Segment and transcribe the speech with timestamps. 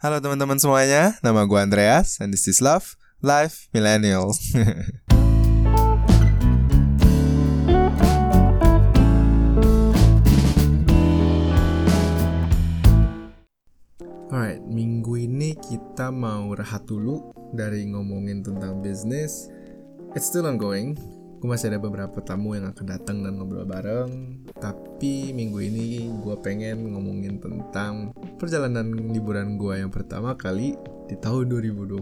[0.00, 4.32] Halo teman-teman semuanya, nama gue Andreas and this is Love Life Millennial.
[14.32, 19.52] Alright, minggu ini kita mau rehat dulu dari ngomongin tentang bisnis.
[20.16, 20.96] It's still ongoing.
[21.40, 24.44] Gue masih ada beberapa tamu yang akan datang dan ngobrol bareng.
[24.60, 30.76] Tapi minggu ini gue pengen ngomongin tentang perjalanan liburan gue yang pertama kali
[31.08, 31.96] di tahun 2020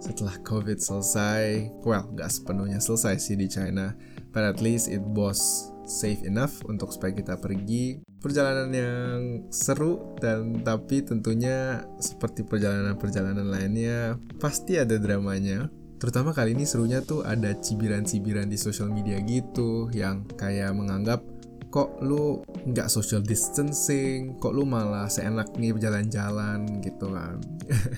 [0.00, 1.68] setelah COVID selesai.
[1.84, 3.92] Well, gak sepenuhnya selesai sih di China,
[4.32, 9.18] but at least it was safe enough untuk supaya kita pergi perjalanan yang
[9.52, 15.68] seru dan tapi tentunya seperti perjalanan-perjalanan lainnya pasti ada dramanya
[16.02, 21.22] terutama kali ini serunya tuh ada cibiran-cibiran di social media gitu yang kayak menganggap
[21.70, 24.34] kok lu nggak social distancing?
[24.42, 27.38] Kok lu malah seenak nih jalan-jalan gitu kan.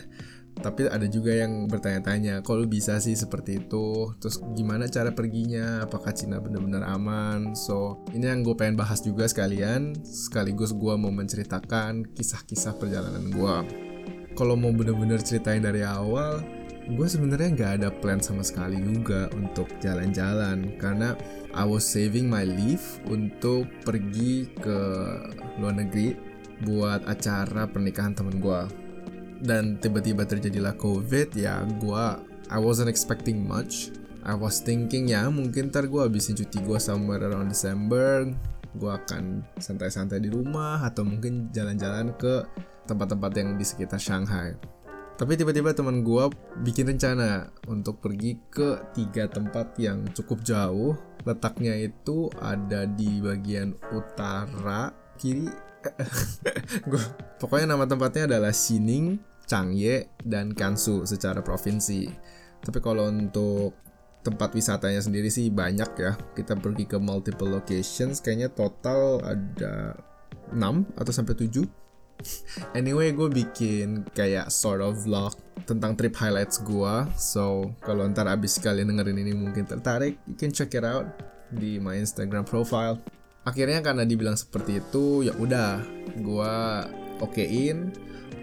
[0.64, 4.12] Tapi ada juga yang bertanya-tanya kok lu bisa sih seperti itu?
[4.20, 5.88] Terus gimana cara perginya?
[5.88, 7.56] Apakah Cina benar-benar aman?
[7.56, 13.56] So ini yang gue pengen bahas juga sekalian sekaligus gue mau menceritakan kisah-kisah perjalanan gue
[14.34, 16.42] kalau mau bener-bener ceritain dari awal
[16.84, 21.16] gue sebenarnya nggak ada plan sama sekali juga untuk jalan-jalan karena
[21.56, 24.78] I was saving my leave untuk pergi ke
[25.56, 26.12] luar negeri
[26.68, 28.60] buat acara pernikahan temen gue
[29.40, 32.04] dan tiba-tiba terjadilah covid ya gue
[32.52, 33.88] I wasn't expecting much.
[34.24, 38.32] I was thinking ya mungkin ntar gue habisin cuti gue somewhere around December
[38.74, 42.40] gue akan santai-santai di rumah atau mungkin jalan-jalan ke
[42.88, 44.56] tempat-tempat yang di sekitar Shanghai
[45.14, 46.24] tapi tiba-tiba teman gue
[46.66, 53.78] bikin rencana untuk pergi ke tiga tempat yang cukup jauh letaknya itu ada di bagian
[53.94, 55.46] utara kiri
[56.90, 57.04] gue
[57.38, 62.08] pokoknya nama tempatnya adalah Xining Changye dan Kansu secara provinsi.
[62.64, 63.76] Tapi kalau untuk
[64.24, 66.16] tempat wisatanya sendiri sih banyak ya.
[66.32, 70.00] Kita pergi ke multiple locations, kayaknya total ada
[70.50, 71.83] 6 atau sampai 7.
[72.78, 76.94] Anyway, gue bikin kayak sort of vlog tentang trip highlights gue.
[77.18, 81.08] So, kalau ntar abis kalian dengerin ini mungkin tertarik, you can check it out
[81.52, 83.00] di my Instagram profile.
[83.44, 85.84] Akhirnya karena dibilang seperti itu, ya udah,
[86.16, 86.54] gue
[87.20, 87.92] okein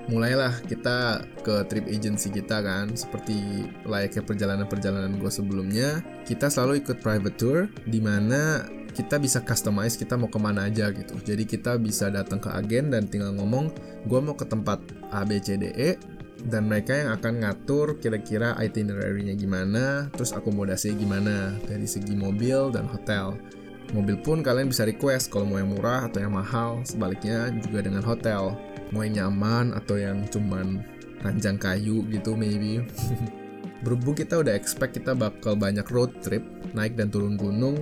[0.09, 6.97] mulailah kita ke trip agency kita kan seperti layaknya perjalanan-perjalanan gue sebelumnya kita selalu ikut
[7.05, 11.15] private tour di mana kita bisa customize kita mau ke mana aja gitu.
[11.23, 13.71] Jadi kita bisa datang ke agen dan tinggal ngomong
[14.05, 15.95] gue mau ke tempat A B C D E
[16.41, 22.89] dan mereka yang akan ngatur kira-kira itinerary-nya gimana terus akomodasi gimana dari segi mobil dan
[22.89, 23.37] hotel.
[23.91, 28.03] Mobil pun kalian bisa request kalau mau yang murah atau yang mahal sebaliknya juga dengan
[28.07, 28.55] hotel.
[28.95, 30.79] Mau yang nyaman atau yang cuman
[31.21, 32.81] ranjang kayu gitu maybe.
[33.83, 37.75] Berhubung kita udah expect kita bakal banyak road trip naik dan turun gunung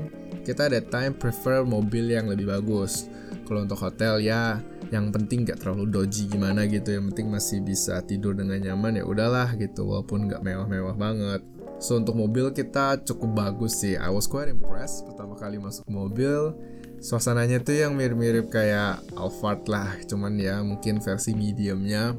[0.50, 3.06] kita ada time prefer mobil yang lebih bagus.
[3.46, 4.58] Kalau untuk hotel ya
[4.90, 6.90] yang penting gak terlalu doji gimana gitu.
[6.90, 11.46] Yang penting masih bisa tidur dengan nyaman ya udahlah gitu walaupun gak mewah-mewah banget.
[11.78, 13.94] So untuk mobil kita cukup bagus sih.
[13.94, 16.58] I was quite impressed pertama kali masuk mobil.
[17.00, 22.18] Suasananya tuh yang mirip-mirip kayak Alphard lah cuman ya mungkin versi mediumnya.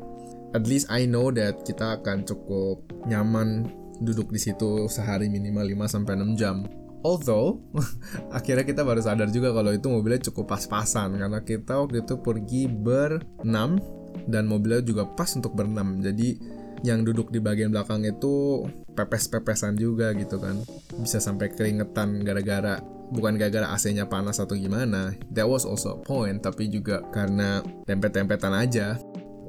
[0.54, 3.70] At least I know that kita akan cukup nyaman
[4.00, 6.64] duduk di situ sehari minimal 5 sampai 6 jam
[7.00, 7.64] Although
[8.36, 12.68] akhirnya kita baru sadar juga kalau itu mobilnya cukup pas-pasan karena kita waktu itu pergi
[12.68, 13.80] berenam
[14.28, 16.00] dan mobilnya juga pas untuk berenam.
[16.04, 16.36] Jadi
[16.80, 18.64] yang duduk di bagian belakang itu
[18.96, 20.60] pepes-pepesan juga gitu kan.
[20.96, 22.80] Bisa sampai keringetan gara-gara
[23.10, 25.12] bukan gara-gara AC-nya panas atau gimana.
[25.34, 28.96] That was also a point, tapi juga karena tempet-tempetan aja.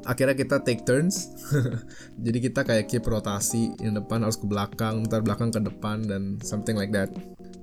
[0.06, 1.29] Akhirnya kita take turns.
[2.25, 6.41] Jadi kita kayak keep rotasi, yang depan harus ke belakang, ntar belakang ke depan dan
[6.41, 7.09] something like that.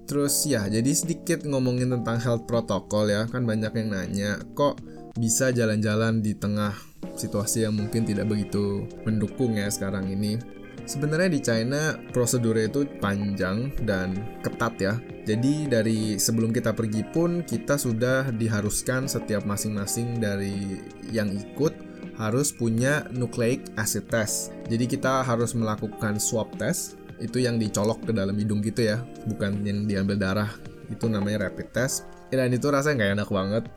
[0.08, 4.80] Terus ya, jadi sedikit ngomongin tentang health protocol ya, kan banyak yang nanya, kok
[5.20, 6.72] bisa jalan-jalan di tengah
[7.12, 10.40] situasi yang mungkin tidak begitu mendukung ya sekarang ini
[10.88, 14.94] Sebenarnya di China prosedurnya itu panjang dan ketat ya.
[15.28, 20.80] Jadi dari sebelum kita pergi pun kita sudah diharuskan setiap masing-masing dari
[21.12, 21.76] yang ikut
[22.18, 24.52] harus punya nucleic acid test.
[24.66, 29.62] Jadi kita harus melakukan swab test itu yang dicolok ke dalam hidung gitu ya, bukan
[29.62, 30.50] yang diambil darah.
[30.90, 32.04] Itu namanya rapid test.
[32.28, 33.64] Dan itu rasanya nggak enak banget.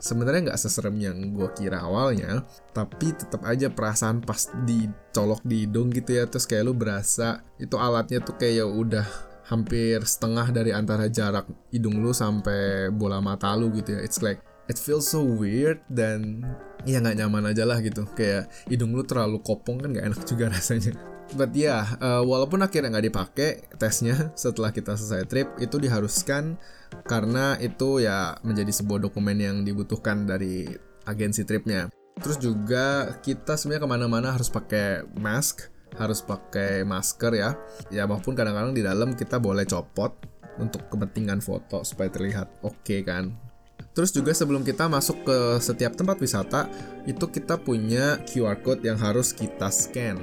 [0.00, 5.92] sebenarnya nggak seserem yang gue kira awalnya tapi tetap aja perasaan pas dicolok di hidung
[5.92, 9.04] gitu ya terus kayak lu berasa itu alatnya tuh kayak ya udah
[9.52, 14.40] hampir setengah dari antara jarak hidung lu sampai bola mata lu gitu ya it's like
[14.70, 16.42] it feels so weird dan
[16.86, 18.06] ya nggak nyaman aja lah gitu.
[18.14, 20.94] Kayak hidung lu terlalu kopong kan nggak enak juga rasanya.
[21.32, 23.50] But ya yeah, uh, walaupun akhirnya nggak dipakai
[23.80, 26.60] tesnya setelah kita selesai trip itu diharuskan
[27.08, 30.68] karena itu ya menjadi sebuah dokumen yang dibutuhkan dari
[31.08, 31.88] agensi tripnya.
[32.20, 37.50] Terus juga kita sebenarnya ke mana-mana harus pakai mask harus pakai masker ya.
[37.88, 40.12] Ya maupun kadang-kadang di dalam kita boleh copot
[40.60, 43.32] untuk kepentingan foto supaya terlihat oke okay kan
[43.92, 46.68] Terus juga sebelum kita masuk ke setiap tempat wisata,
[47.04, 50.16] itu kita punya QR code yang harus kita scan.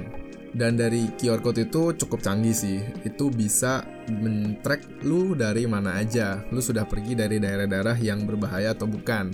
[0.50, 2.82] Dan dari QR code itu cukup canggih sih.
[3.06, 6.42] Itu bisa men-track lu dari mana aja.
[6.50, 9.30] Lu sudah pergi dari daerah-daerah yang berbahaya atau bukan.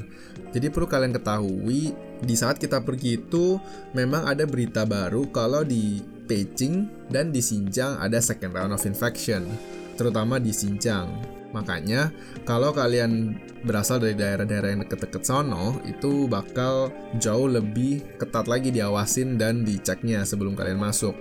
[0.52, 3.56] Jadi perlu kalian ketahui, di saat kita pergi itu
[3.96, 9.48] memang ada berita baru kalau di Beijing dan di Xinjiang ada second round of infection,
[9.96, 11.08] terutama di Xinjiang.
[11.56, 12.12] Makanya,
[12.44, 19.40] kalau kalian berasal dari daerah-daerah yang deket-deket sono, itu bakal jauh lebih ketat lagi diawasin
[19.40, 21.16] dan diceknya sebelum kalian masuk.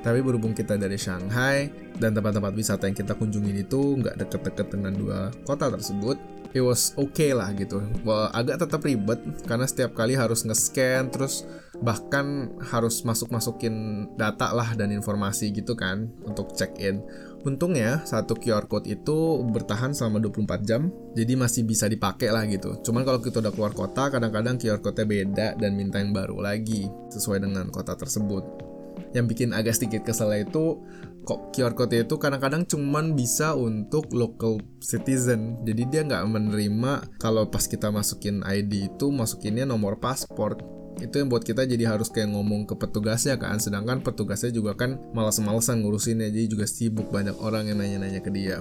[0.00, 1.68] Tapi berhubung kita dari Shanghai
[2.00, 6.16] dan tempat-tempat wisata yang kita kunjungin itu nggak deket-deket dengan dua kota tersebut,
[6.56, 7.84] it was okay lah gitu.
[8.02, 11.44] Well, agak tetap ribet karena setiap kali harus nge-scan terus
[11.80, 17.00] bahkan harus masuk-masukin data lah dan informasi gitu kan untuk check-in.
[17.40, 22.76] Untungnya satu QR code itu bertahan selama 24 jam, jadi masih bisa dipakai lah gitu.
[22.84, 26.84] Cuman kalau kita udah keluar kota, kadang-kadang QR code-nya beda dan minta yang baru lagi
[27.08, 28.44] sesuai dengan kota tersebut.
[29.16, 30.84] Yang bikin agak sedikit kesel itu
[31.24, 37.44] kok QR code itu kadang-kadang cuman bisa untuk local citizen jadi dia nggak menerima kalau
[37.44, 40.56] pas kita masukin ID itu masukinnya nomor paspor
[41.00, 43.56] itu yang buat kita jadi harus kayak ngomong ke petugasnya kan.
[43.56, 48.60] Sedangkan petugasnya juga kan malas-malasan ngurusinnya jadi juga sibuk banyak orang yang nanya-nanya ke dia.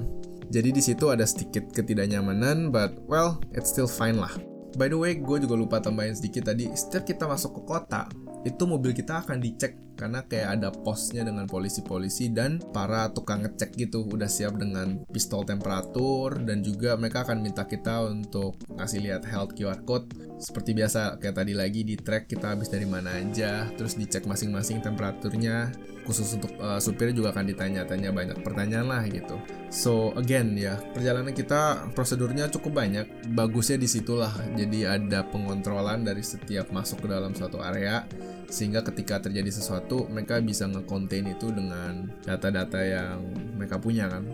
[0.49, 4.33] Jadi di situ ada sedikit ketidaknyamanan but well it's still fine lah.
[4.79, 8.09] By the way gue juga lupa tambahin sedikit tadi setiap kita masuk ke kota
[8.47, 13.75] itu mobil kita akan dicek karena kayak ada posnya dengan polisi-polisi dan para tukang ngecek
[13.75, 19.27] gitu udah siap dengan pistol temperatur dan juga mereka akan minta kita untuk ngasih lihat
[19.27, 20.07] health QR code.
[20.39, 24.79] Seperti biasa kayak tadi lagi di track kita habis dari mana aja terus dicek masing-masing
[24.79, 25.75] temperaturnya.
[26.07, 29.35] Khusus untuk uh, supir juga akan ditanya-tanya banyak pertanyaan lah gitu.
[29.69, 33.29] So again ya perjalanan kita prosedurnya cukup banyak.
[33.35, 38.07] Bagusnya di situlah jadi ada pengontrolan dari setiap masuk ke dalam suatu area
[38.49, 43.17] sehingga ketika terjadi sesuatu mereka bisa nge-contain itu dengan data-data yang
[43.57, 44.27] mereka punya kan.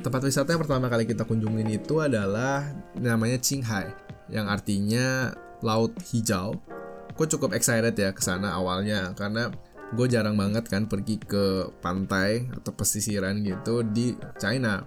[0.00, 3.92] Tempat wisata yang pertama kali kita kunjungin itu adalah namanya Qinghai
[4.32, 6.56] yang artinya laut hijau.
[7.12, 9.52] Gue cukup excited ya ke sana awalnya karena
[9.92, 14.86] gue jarang banget kan pergi ke pantai atau pesisiran gitu di China.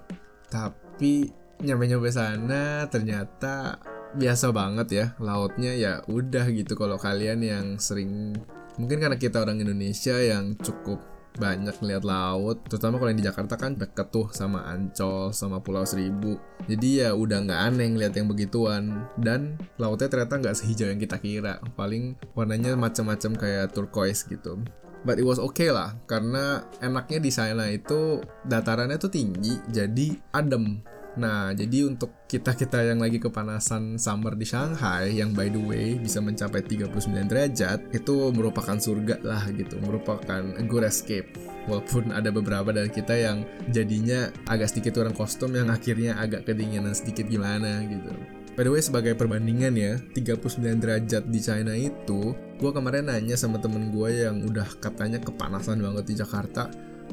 [0.50, 1.30] Tapi
[1.62, 3.78] nyampe-nyampe sana ternyata
[4.14, 8.38] biasa banget ya lautnya ya udah gitu kalau kalian yang sering
[8.78, 13.58] mungkin karena kita orang Indonesia yang cukup banyak lihat laut terutama kalau yang di Jakarta
[13.58, 16.38] kan deket tuh sama Ancol sama Pulau Seribu.
[16.70, 19.10] Jadi ya udah nggak aneh lihat yang begituan.
[19.18, 21.58] Dan lautnya ternyata nggak sehijau yang kita kira.
[21.74, 24.62] Paling warnanya macam-macam kayak turquoise gitu.
[25.04, 30.80] But it was okay lah karena enaknya di sana itu datarannya tuh tinggi jadi adem
[31.14, 36.18] Nah, jadi untuk kita-kita yang lagi kepanasan summer di Shanghai yang by the way bisa
[36.18, 41.38] mencapai 39 derajat, itu merupakan surga lah gitu, merupakan a good escape.
[41.70, 46.98] Walaupun ada beberapa dari kita yang jadinya agak sedikit kurang kostum yang akhirnya agak kedinginan
[46.98, 48.10] sedikit gimana gitu.
[48.54, 53.58] By the way, sebagai perbandingan ya, 39 derajat di China itu, gue kemarin nanya sama
[53.58, 56.70] temen gue yang udah katanya kepanasan banget di Jakarta,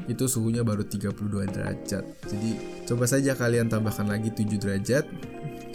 [0.09, 2.03] itu suhunya baru 32 derajat.
[2.25, 2.51] Jadi
[2.87, 5.05] coba saja kalian tambahkan lagi 7 derajat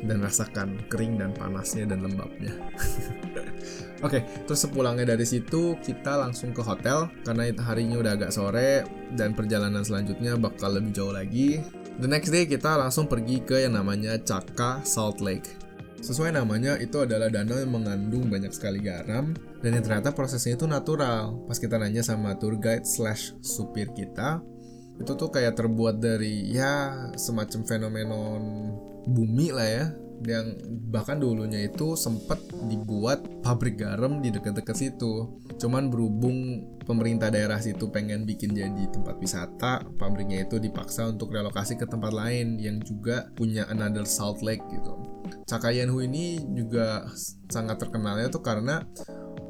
[0.04, 2.52] dan rasakan kering dan panasnya dan lembabnya.
[4.04, 8.84] Oke, okay, terus sepulangnya dari situ kita langsung ke hotel karena harinya udah agak sore
[9.16, 11.64] dan perjalanan selanjutnya bakal lebih jauh lagi.
[11.96, 15.65] The next day kita langsung pergi ke yang namanya Chaka Salt Lake.
[16.00, 19.32] Sesuai namanya, itu adalah danau yang mengandung banyak sekali garam
[19.64, 21.44] dan yang ternyata prosesnya itu natural.
[21.48, 24.44] Pas kita nanya sama tour guide slash supir kita,
[24.96, 28.42] itu tuh kayak terbuat dari ya semacam fenomenon
[29.06, 29.86] bumi lah ya
[30.24, 30.56] yang
[30.88, 35.36] bahkan dulunya itu sempat dibuat pabrik garam di dekat-dekat situ.
[35.60, 41.76] Cuman berhubung pemerintah daerah situ pengen bikin jadi tempat wisata, pabriknya itu dipaksa untuk relokasi
[41.76, 44.94] ke tempat lain yang juga punya another salt lake gitu.
[45.44, 47.04] Cakayanhu ini juga
[47.50, 48.86] sangat terkenalnya tuh karena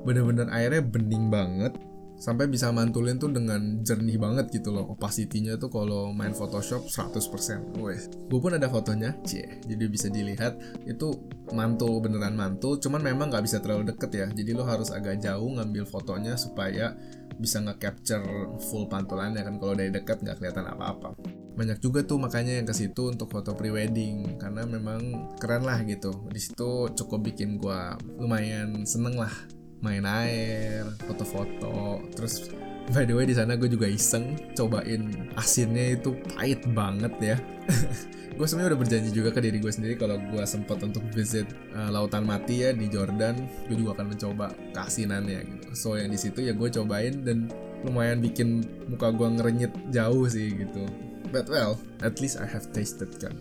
[0.06, 1.74] bener-bener airnya bening banget
[2.16, 4.88] sampai bisa mantulin tuh dengan jernih banget gitu loh.
[4.96, 8.08] Opacity-nya tuh kalau main Photoshop 100% wes.
[8.28, 9.60] Gue pun ada fotonya cie.
[9.64, 10.56] Jadi bisa dilihat
[10.88, 11.12] itu
[11.52, 14.26] mantul beneran mantul cuman memang nggak bisa terlalu deket ya.
[14.32, 16.96] Jadi lo harus agak jauh ngambil fotonya supaya
[17.36, 18.24] bisa nge-capture
[18.72, 19.60] full pantulannya kan.
[19.60, 21.12] Kalau dari dekat nggak kelihatan apa-apa.
[21.56, 26.12] Banyak juga tuh makanya yang ke situ untuk foto prewedding karena memang keren lah gitu.
[26.28, 29.32] Di situ cukup bikin gua lumayan seneng lah
[29.84, 32.50] main air, foto-foto, terus
[32.94, 37.36] by the way di sana gue juga iseng cobain asinnya itu pahit banget ya.
[38.36, 41.88] gue sebenarnya udah berjanji juga ke diri gue sendiri kalau gue sempat untuk visit uh,
[41.88, 45.68] lautan mati ya di Jordan, gue juga akan mencoba keasinannya gitu.
[45.72, 47.48] So yang di situ ya gue cobain dan
[47.82, 50.84] lumayan bikin muka gue ngerenyit jauh sih gitu.
[51.34, 53.34] But well, at least I have tasted kan.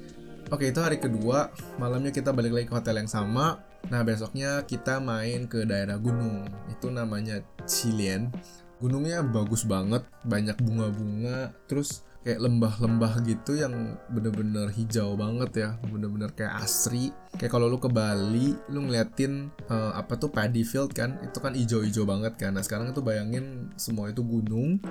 [0.53, 1.49] Oke itu hari kedua,
[1.81, 3.57] malamnya kita balik lagi ke hotel yang sama
[3.89, 6.45] Nah besoknya kita main ke daerah gunung.
[6.71, 8.33] Itu namanya Cilien
[8.75, 16.33] Gunungnya bagus banget, banyak bunga-bunga Terus kayak lembah-lembah gitu yang bener-bener hijau banget ya Bener-bener
[16.35, 17.13] kayak asri.
[17.39, 21.21] Kayak kalau lu ke Bali, lu ngeliatin uh, apa tuh paddy field kan?
[21.23, 22.57] Itu kan hijau-hijau banget kan?
[22.57, 24.81] Nah sekarang itu bayangin semua itu gunung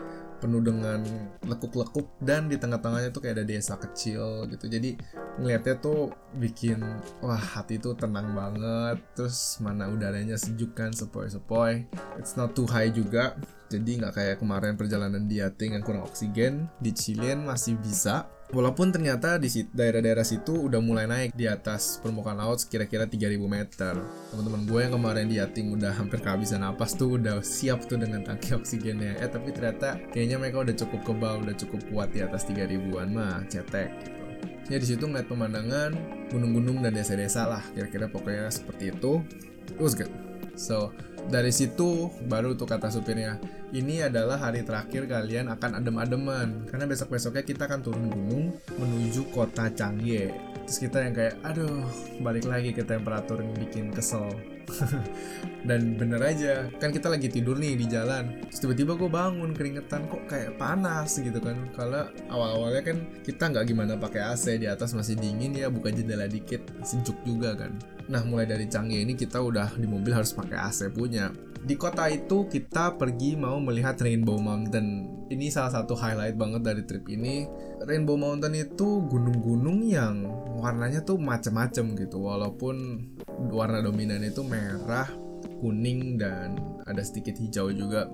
[0.45, 1.01] penuh dengan
[1.49, 4.69] lekuk-lekuk dan di tengah-tengahnya tuh kayak ada desa kecil gitu.
[4.69, 5.01] Jadi
[5.41, 6.83] ngeliatnya tuh bikin
[7.23, 11.87] wah hati tuh tenang banget terus mana udaranya sejuk kan sepoi-sepoi
[12.19, 13.39] it's not too high juga
[13.73, 18.95] jadi nggak kayak kemarin perjalanan di Yating yang kurang oksigen di Chilean masih bisa Walaupun
[18.95, 23.99] ternyata di daerah-daerah situ udah mulai naik di atas permukaan laut kira-kira 3000 meter.
[24.31, 28.23] Teman-teman gue yang kemarin di Yating udah hampir kehabisan napas tuh udah siap tuh dengan
[28.23, 29.19] tangki oksigennya.
[29.19, 33.43] Eh tapi ternyata kayaknya mereka udah cukup kebal, udah cukup kuat di atas 3000-an mah,
[33.51, 34.24] cetek gitu.
[34.69, 35.93] Ya di situ ngeliat pemandangan
[36.33, 39.21] gunung-gunung dan desa-desa lah, kira-kira pokoknya seperti itu.
[39.71, 40.11] It was good.
[40.55, 40.95] So,
[41.29, 43.41] dari situ baru tuh kata supirnya
[43.73, 48.45] ini adalah hari terakhir kalian akan adem-ademan karena besok-besoknya kita akan turun gunung
[48.77, 50.37] menuju kota Cangye
[50.69, 51.85] terus kita yang kayak aduh
[52.21, 54.29] balik lagi ke temperatur yang bikin kesel
[55.69, 60.29] dan bener aja kan kita lagi tidur nih di jalan tiba-tiba gue bangun keringetan kok
[60.29, 65.17] kayak panas gitu kan kalau awal-awalnya kan kita nggak gimana pakai AC di atas masih
[65.17, 67.73] dingin ya buka jendela dikit sejuk juga kan
[68.09, 71.33] nah mulai dari canggih ini kita udah di mobil harus pakai AC punya
[71.65, 75.09] di kota itu kita pergi mau melihat Rainbow Mountain.
[75.33, 77.49] Ini salah satu highlight banget dari trip ini.
[77.81, 80.29] Rainbow Mountain itu gunung-gunung yang
[80.61, 82.21] warnanya tuh macem-macem gitu.
[82.21, 83.01] Walaupun
[83.51, 85.09] warna dominan itu merah,
[85.61, 86.57] kuning dan
[86.89, 88.09] ada sedikit hijau juga.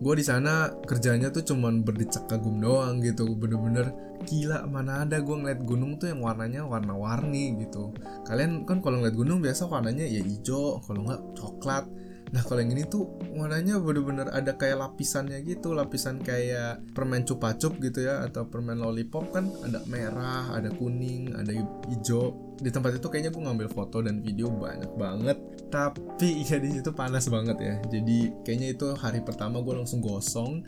[0.00, 3.36] Gue di sana kerjanya tuh cuman berdecak kagum doang gitu.
[3.36, 3.92] Bener-bener
[4.24, 7.92] gila mana ada gue ngeliat gunung tuh yang warnanya warna-warni gitu.
[8.24, 11.84] Kalian kan kalau ngeliat gunung biasa warnanya ya hijau, kalau nggak coklat
[12.30, 17.58] Nah kalau yang ini tuh warnanya bener-bener ada kayak lapisannya gitu Lapisan kayak permen cupa
[17.58, 21.50] cup gitu ya Atau permen lollipop kan ada merah, ada kuning, ada
[21.90, 22.54] hijau.
[22.60, 25.38] Di tempat itu kayaknya gue ngambil foto dan video banyak banget.
[25.74, 27.74] Tapi ya di situ panas banget ya.
[27.90, 30.62] Jadi kayaknya itu hari pertama gue langsung gosong.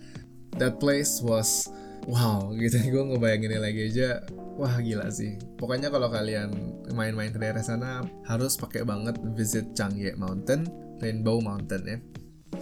[0.58, 1.70] That place was
[2.10, 2.82] wow gitu.
[2.90, 4.26] Gue ngebayanginnya lagi aja
[4.58, 5.38] wah gila sih.
[5.56, 6.50] Pokoknya kalau kalian
[6.92, 11.98] main-main ke daerah sana harus pakai banget visit Changye Mountain Rainbow Mountain ya.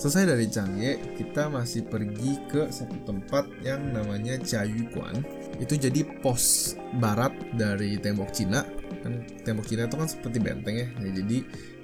[0.00, 5.20] Selesai dari Changye, kita masih pergi ke satu tempat yang namanya Chayuquan.
[5.60, 8.64] Itu jadi pos barat dari tembok Cina.
[9.04, 10.88] Kan tembok Cina itu kan seperti benteng ya.
[11.04, 11.38] ya jadi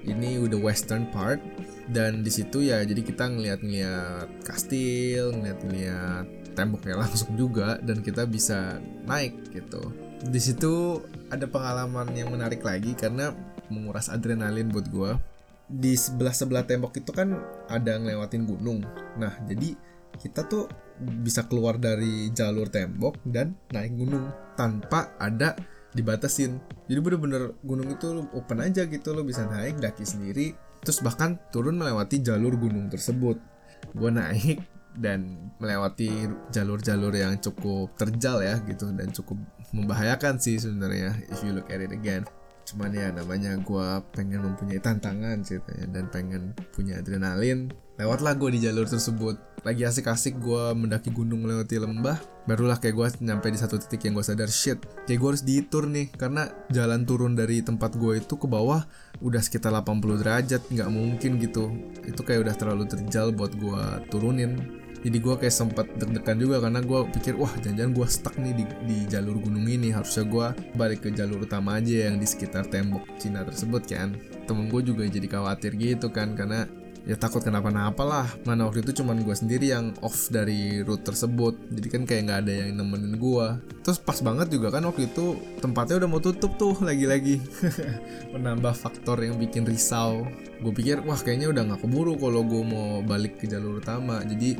[0.07, 1.43] ini udah western part
[1.91, 8.81] dan di situ ya jadi kita ngeliat-ngeliat kastil, ngeliat-ngeliat temboknya langsung juga dan kita bisa
[9.05, 9.93] naik gitu.
[10.25, 13.35] Di situ ada pengalaman yang menarik lagi karena
[13.69, 15.36] menguras adrenalin buat gue
[15.67, 17.35] di sebelah sebelah tembok itu kan
[17.67, 18.79] ada ngelewatin gunung.
[19.19, 19.75] Nah, jadi
[20.17, 20.65] kita tuh
[20.97, 25.53] bisa keluar dari jalur tembok dan naik gunung tanpa ada
[25.93, 26.57] dibatasin.
[26.89, 31.77] Jadi bener-bener gunung itu open aja gitu lo bisa naik daki sendiri terus bahkan turun
[31.77, 33.37] melewati jalur gunung tersebut.
[33.93, 34.63] Gue naik
[34.97, 39.37] dan melewati jalur-jalur yang cukup terjal ya gitu dan cukup
[39.69, 42.25] membahayakan sih sebenarnya if you look at it again
[42.67, 47.71] cuman ya namanya gue pengen mempunyai tantangan ceritanya dan pengen punya adrenalin.
[47.95, 49.39] Lewatlah gue di jalur tersebut.
[49.63, 54.15] Lagi asik-asik gue mendaki gunung melewati lembah barulah kayak gue nyampe di satu titik yang
[54.15, 56.11] gue sadar shit kayak gue harus ditur nih.
[56.11, 58.83] Karena jalan turun dari tempat gue itu ke bawah
[59.23, 61.71] udah sekitar 80 derajat nggak mungkin gitu.
[62.03, 66.81] Itu kayak udah terlalu terjal buat gue turunin jadi gue kayak sempat deg-degan juga karena
[66.81, 69.93] gue pikir wah jangan-jangan gue stuck nih di, di jalur gunung ini.
[69.93, 74.17] Harusnya gue balik ke jalur utama aja yang di sekitar tembok Cina tersebut kan.
[74.49, 76.65] Temen gue juga jadi khawatir gitu kan karena
[77.07, 78.27] ya takut kenapa-napa lah.
[78.43, 81.55] Mana waktu itu cuman gue sendiri yang off dari route tersebut.
[81.71, 83.47] Jadi kan kayak nggak ada yang nemenin gue
[83.87, 87.39] terus pas banget juga kan waktu itu tempatnya udah mau tutup tuh lagi-lagi.
[88.35, 90.27] Menambah faktor yang bikin risau.
[90.59, 94.19] Gue pikir wah kayaknya udah nggak keburu kalau gue mau balik ke jalur utama.
[94.25, 94.57] Jadi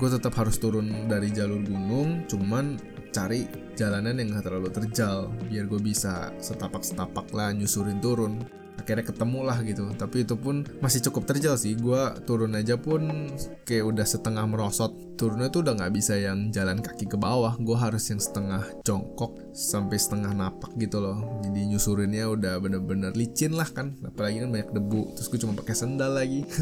[0.00, 2.80] gue tetap harus turun dari jalur gunung cuman
[3.12, 3.44] cari
[3.76, 8.40] jalanan yang gak terlalu terjal biar gue bisa setapak-setapak lah nyusurin turun
[8.80, 9.84] akhirnya ketemu lah gitu.
[9.92, 11.76] Tapi itu pun masih cukup terjal sih.
[11.76, 13.30] Gue turun aja pun
[13.68, 14.96] kayak udah setengah merosot.
[15.20, 17.60] Turunnya tuh udah nggak bisa yang jalan kaki ke bawah.
[17.60, 21.40] Gue harus yang setengah jongkok sampai setengah napak gitu loh.
[21.44, 24.00] Jadi nyusurinnya udah bener-bener licin lah kan.
[24.00, 25.12] Apalagi kan banyak debu.
[25.20, 26.42] Terus gue cuma pakai sendal lagi.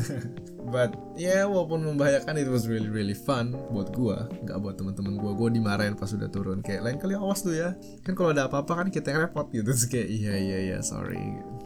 [0.68, 5.16] But ya yeah, walaupun membahayakan itu was really really fun buat gue nggak buat teman-teman
[5.16, 6.60] gue gue dimarahin pas udah turun.
[6.60, 7.72] Kayak lain kali awas tuh ya.
[8.04, 9.64] Kan kalau ada apa-apa kan kita yang repot gitu.
[9.72, 11.57] Terus kayak iya iya iya sorry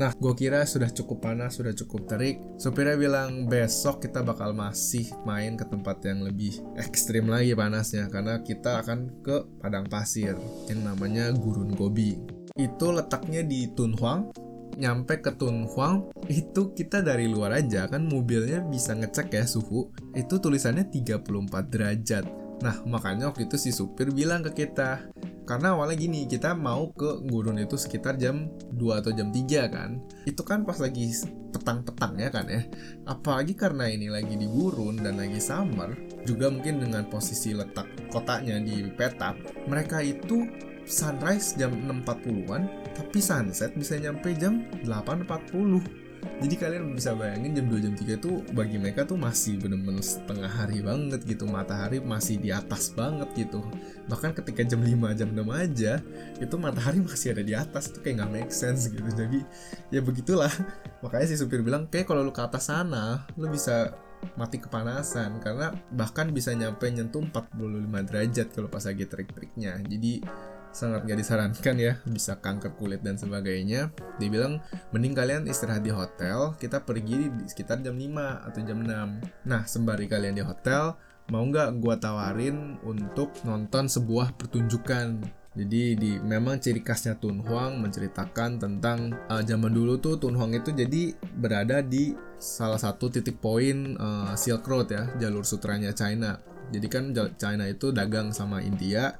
[0.00, 2.40] Nah, gue kira sudah cukup panas, sudah cukup terik.
[2.56, 8.40] Supirnya bilang besok kita bakal masih main ke tempat yang lebih ekstrim lagi panasnya karena
[8.40, 10.40] kita akan ke padang pasir
[10.72, 12.16] yang namanya Gurun Gobi.
[12.56, 14.32] Itu letaknya di Tunhuang.
[14.80, 19.92] Nyampe ke Tunhuang itu kita dari luar aja kan mobilnya bisa ngecek ya suhu.
[20.16, 21.28] Itu tulisannya 34
[21.68, 22.24] derajat.
[22.64, 25.12] Nah, makanya waktu itu si supir bilang ke kita,
[25.50, 29.98] karena awalnya gini kita mau ke gurun itu sekitar jam 2 atau jam 3 kan.
[30.22, 31.10] Itu kan pas lagi
[31.50, 32.62] petang-petang ya kan ya.
[33.10, 35.90] Apalagi karena ini lagi di gurun dan lagi summer
[36.22, 39.34] juga mungkin dengan posisi letak kotanya di peta
[39.66, 40.46] mereka itu
[40.86, 41.74] sunrise jam
[42.06, 42.62] 6.40an
[42.94, 45.99] tapi sunset bisa nyampe jam 8.40
[46.40, 50.48] jadi kalian bisa bayangin jam 2 jam 3 itu bagi mereka tuh masih bener-bener setengah
[50.48, 51.44] hari banget gitu.
[51.44, 53.60] Matahari masih di atas banget gitu.
[54.08, 56.00] Bahkan ketika jam 5 jam 6 aja
[56.40, 57.92] itu matahari masih ada di atas.
[57.92, 59.04] Itu kayak nggak make sense gitu.
[59.04, 59.44] Jadi
[59.92, 60.52] ya begitulah.
[61.04, 63.92] Makanya si supir bilang kayak kalau lu ke atas sana lu bisa
[64.40, 65.44] mati kepanasan.
[65.44, 70.24] Karena bahkan bisa nyampe nyentuh 45 derajat kalau pas lagi trik-triknya jadi
[70.70, 73.90] sangat gak disarankan ya bisa kanker kulit dan sebagainya.
[74.18, 74.62] Dia bilang
[74.94, 79.62] mending kalian istirahat di hotel kita pergi di sekitar jam 5 atau jam 6 nah
[79.66, 80.94] sembari kalian di hotel
[81.30, 85.38] mau nggak gua tawarin untuk nonton sebuah pertunjukan?
[85.50, 91.10] Jadi di memang ciri khasnya Tunhuang menceritakan tentang uh, zaman dulu tuh Tunhuang itu jadi
[91.34, 96.38] berada di salah satu titik poin uh, Silk Road ya jalur sutranya China.
[96.70, 99.18] Jadi kan China itu dagang sama India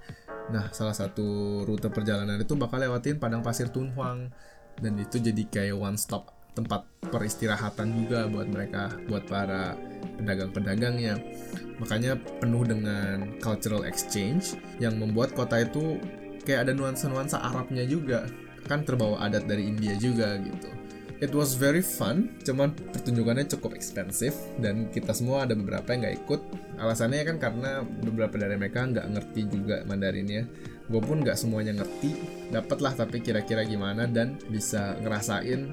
[0.48, 4.32] Nah, salah satu rute perjalanan itu bakal lewatin padang pasir Tunhuang
[4.80, 9.78] dan itu jadi kayak one stop tempat peristirahatan juga buat mereka, buat para
[10.18, 11.14] pedagang-pedagangnya.
[11.78, 16.00] Makanya penuh dengan cultural exchange yang membuat kota itu
[16.42, 18.26] kayak ada nuansa-nuansa Arabnya juga.
[18.66, 20.79] Kan terbawa adat dari India juga gitu.
[21.20, 26.16] It was very fun, cuman pertunjukannya cukup ekspensif dan kita semua ada beberapa yang nggak
[26.24, 26.40] ikut.
[26.80, 30.48] Alasannya kan karena beberapa dari mereka nggak ngerti juga Mandarinnya.
[30.88, 32.16] Gue pun nggak semuanya ngerti,
[32.48, 35.68] dapatlah tapi kira-kira gimana dan bisa ngerasain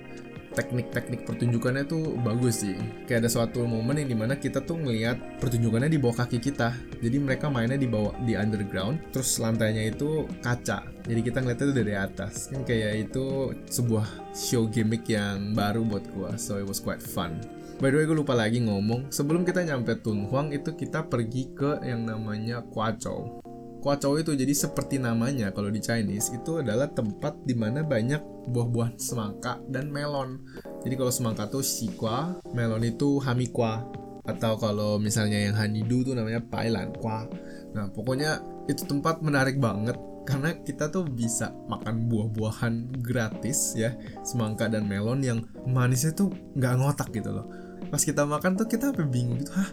[0.58, 2.74] teknik-teknik pertunjukannya tuh bagus sih.
[3.06, 6.74] Kayak ada suatu momen yang di mana kita tuh ngeliat pertunjukannya di bawah kaki kita.
[6.98, 10.82] Jadi mereka mainnya di bawah di underground, terus lantainya itu kaca.
[11.06, 12.34] Jadi kita ngeliatnya tuh dari atas.
[12.50, 16.34] Kan kayak itu sebuah show gimmick yang baru buat gua.
[16.42, 17.38] So it was quite fun.
[17.78, 19.14] By the way, gue lupa lagi ngomong.
[19.14, 23.46] Sebelum kita nyampe Tunhuang itu kita pergi ke yang namanya Kuachou.
[23.88, 28.20] Kuachou itu jadi seperti namanya kalau di Chinese itu adalah tempat di mana banyak
[28.52, 30.44] buah-buahan semangka dan melon.
[30.84, 33.88] Jadi kalau semangka tuh sikwa, melon itu hamikwa
[34.28, 37.32] atau kalau misalnya yang honeydew tuh namanya pailan kwa.
[37.72, 39.96] Nah pokoknya itu tempat menarik banget
[40.28, 43.96] karena kita tuh bisa makan buah-buahan gratis ya
[44.28, 47.48] semangka dan melon yang manisnya tuh nggak ngotak gitu loh
[47.88, 49.72] pas kita makan tuh kita sampai bingung gitu hah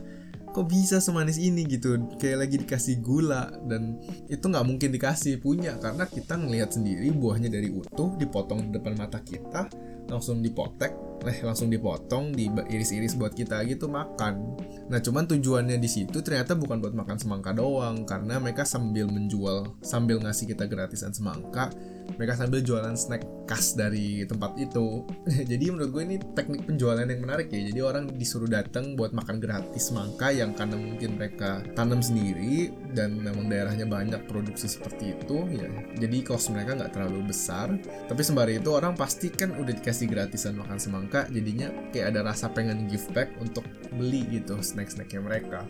[0.54, 1.98] kok bisa semanis ini gitu?
[2.22, 3.98] Kayak lagi dikasih gula dan
[4.30, 5.74] itu nggak mungkin dikasih punya.
[5.82, 9.66] Karena kita ngelihat sendiri buahnya dari utuh dipotong di depan mata kita
[10.06, 14.56] langsung dipotek eh langsung dipotong diiris-iris buat kita gitu makan.
[14.88, 19.76] Nah cuman tujuannya di situ ternyata bukan buat makan semangka doang karena mereka sambil menjual
[19.80, 21.72] sambil ngasih kita gratisan semangka
[22.14, 25.04] mereka sambil jualan snack khas dari tempat itu.
[25.50, 27.60] Jadi menurut gue ini teknik penjualan yang menarik ya.
[27.72, 33.20] Jadi orang disuruh datang buat makan gratis mangka yang karena mungkin mereka tanam sendiri dan
[33.20, 35.68] memang daerahnya banyak produksi seperti itu ya.
[35.98, 37.72] Jadi cost mereka nggak terlalu besar.
[38.08, 42.50] Tapi sembari itu orang pasti kan udah dikasih gratisan makan semangka jadinya kayak ada rasa
[42.50, 43.62] pengen give back untuk
[43.94, 45.62] beli gitu snack-snacknya mereka.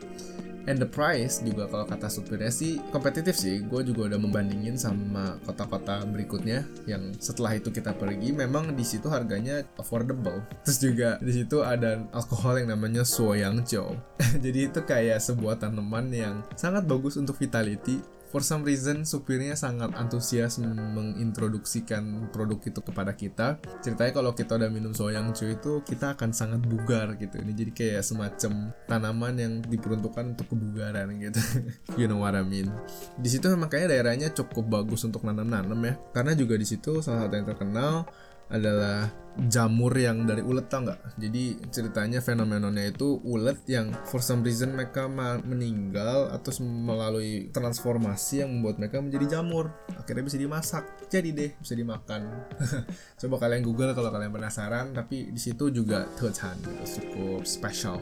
[0.64, 3.60] And the price juga kalau kata supirnya sih kompetitif sih.
[3.68, 9.12] Gue juga udah membandingin sama kota-kota berikutnya yang setelah itu kita pergi memang di situ
[9.12, 10.40] harganya affordable.
[10.64, 13.92] Terus juga di situ ada alkohol yang namanya Soyangjo
[14.44, 18.00] jadi itu kayak sebuah tanaman yang sangat bagus untuk vitality
[18.34, 23.62] for some reason supirnya sangat antusias mengintroduksikan produk itu kepada kita.
[23.78, 27.38] Ceritanya kalau kita udah minum soyang cuy itu kita akan sangat bugar gitu.
[27.38, 31.38] Ini jadi kayak semacam tanaman yang diperuntukkan untuk kebugaran gitu.
[31.94, 32.74] You know what I mean.
[33.14, 35.94] Di situ memang kayaknya daerahnya cukup bagus untuk nanam-nanam ya.
[36.10, 38.02] Karena juga di situ salah satu yang terkenal
[38.48, 39.08] adalah
[39.50, 41.18] jamur yang dari ulet tau nggak?
[41.18, 45.10] Jadi ceritanya fenomenanya itu ulet yang for some reason mereka
[45.42, 49.74] meninggal atau melalui transformasi yang membuat mereka menjadi jamur.
[49.98, 50.84] Akhirnya bisa dimasak.
[51.10, 52.30] Jadi deh bisa dimakan.
[53.20, 54.94] Coba kalian google kalau kalian penasaran.
[54.94, 57.98] Tapi di situ juga Tuhan gitu, cukup special.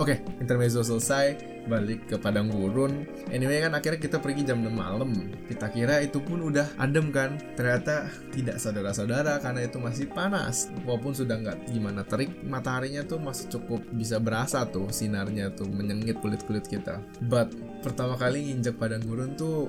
[0.00, 1.36] Oke, okay, intermezzo selesai,
[1.68, 3.04] balik ke padang gurun.
[3.28, 5.12] Anyway kan akhirnya kita pergi jam 6 malam.
[5.44, 7.36] Kita kira itu pun udah adem kan.
[7.54, 10.72] Ternyata tidak saudara-saudara karena itu masih panas.
[10.88, 16.24] Walaupun sudah nggak gimana terik, mataharinya tuh masih cukup bisa berasa tuh sinarnya tuh menyengit
[16.24, 17.04] kulit-kulit kita.
[17.28, 17.52] But
[17.84, 19.68] pertama kali nginjak padang gurun tuh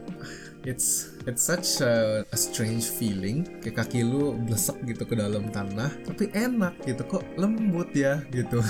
[0.63, 3.43] it's it's such a, a strange feeling.
[3.60, 7.04] Kayak kaki lu blesek gitu ke dalam tanah tapi enak gitu.
[7.04, 8.63] Kok lembut ya gitu.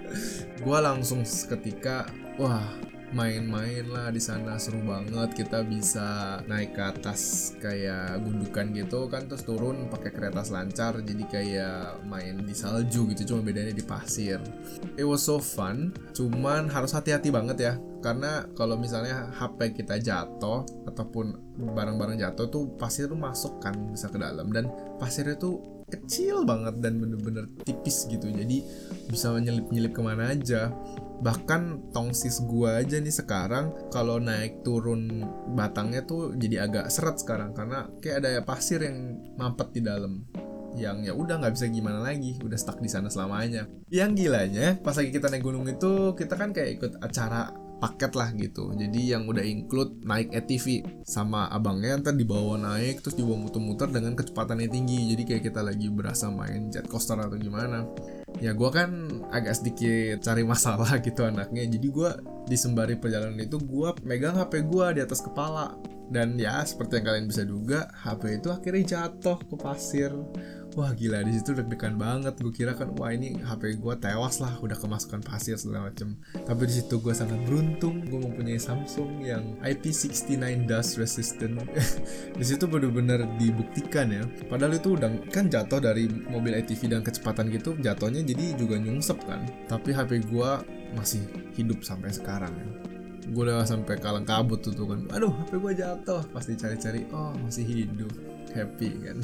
[0.64, 2.66] Gue langsung seketika wah
[3.12, 5.32] main-main lah di sana seru banget.
[5.32, 11.24] Kita bisa naik ke atas kayak gundukan gitu kan terus turun pakai kereta selancar jadi
[11.28, 14.40] kayak main di salju gitu cuma bedanya di pasir.
[14.98, 20.62] It was so fun cuman harus hati-hati banget ya karena kalau misalnya HP kita jatuh
[20.86, 21.34] ataupun
[21.74, 24.70] barang-barang jatuh tuh pasir tuh masuk kan bisa ke dalam dan
[25.02, 28.28] pasirnya tuh kecil banget dan bener-bener tipis gitu.
[28.28, 28.62] Jadi
[29.08, 30.72] bisa nyelip-nyelip ke mana aja.
[31.18, 35.26] Bahkan tongsis gua aja nih sekarang kalau naik turun
[35.58, 37.56] batangnya tuh jadi agak seret sekarang.
[37.56, 40.22] Karena kayak ada pasir yang mampet di dalam.
[40.78, 42.38] Yang ya udah nggak bisa gimana lagi.
[42.38, 43.66] Udah stuck di sana selamanya.
[43.90, 48.34] Yang gilanya pas lagi kita naik gunung itu kita kan kayak ikut acara paket lah
[48.34, 48.74] gitu.
[48.74, 54.18] Jadi yang udah include naik ATV sama abangnya ntar dibawa naik terus dibawa muter-muter dengan
[54.18, 55.14] kecepatan yang tinggi.
[55.14, 57.86] Jadi kayak kita lagi berasa main jet coaster atau gimana.
[58.42, 61.64] Ya gue kan agak sedikit cari masalah gitu anaknya.
[61.64, 62.10] Jadi gue
[62.50, 65.78] di sembari perjalanan itu gue megang HP gue di atas kepala.
[66.08, 70.08] Dan ya seperti yang kalian bisa duga HP itu akhirnya jatuh ke pasir
[70.74, 72.36] wah gila di situ deg-degan banget.
[72.42, 76.18] Gue kira kan wah ini HP gue tewas lah udah kemasukan pasir segala macem.
[76.34, 81.62] Tapi di situ gue sangat beruntung gue mempunyai Samsung yang IP69 dust resistant.
[82.38, 84.24] Di situ benar-benar dibuktikan ya.
[84.50, 89.18] Padahal itu udah kan jatuh dari mobil ATV dan kecepatan gitu jatuhnya jadi juga nyungsep
[89.24, 89.46] kan.
[89.70, 90.50] Tapi HP gue
[90.96, 91.22] masih
[91.54, 92.68] hidup sampai sekarang ya.
[93.28, 95.04] Gue udah sampai kalang kabut tuh, tuh kan.
[95.12, 96.22] Aduh HP gue jatuh.
[96.32, 99.18] Pasti cari-cari oh masih hidup happy kan.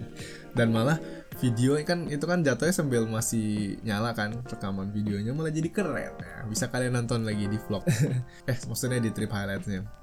[0.56, 0.96] Dan malah
[1.38, 6.16] video kan itu kan jatuhnya sambil masih nyala kan rekaman videonya malah jadi keren.
[6.16, 7.84] Ya bisa kalian nonton lagi di vlog.
[8.50, 10.00] Eh maksudnya di trip highlightsnya